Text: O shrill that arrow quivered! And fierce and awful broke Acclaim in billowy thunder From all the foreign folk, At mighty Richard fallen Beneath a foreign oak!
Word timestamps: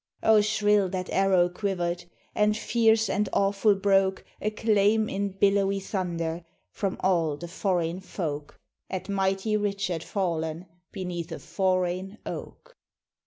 O 0.23 0.41
shrill 0.41 0.89
that 0.89 1.11
arrow 1.11 1.47
quivered! 1.47 2.05
And 2.33 2.57
fierce 2.57 3.07
and 3.07 3.29
awful 3.33 3.75
broke 3.75 4.25
Acclaim 4.41 5.07
in 5.07 5.33
billowy 5.33 5.79
thunder 5.79 6.43
From 6.71 6.97
all 7.01 7.37
the 7.37 7.47
foreign 7.47 7.99
folk, 7.99 8.59
At 8.89 9.09
mighty 9.09 9.55
Richard 9.57 10.03
fallen 10.03 10.65
Beneath 10.91 11.31
a 11.31 11.37
foreign 11.37 12.17
oak! 12.25 12.75